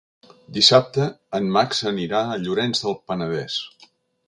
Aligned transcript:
Dissabte 0.55 1.05
en 1.41 1.51
Max 1.59 1.83
anirà 1.91 2.23
a 2.31 2.41
Llorenç 2.47 2.83
del 2.87 2.99
Penedès. 3.11 3.63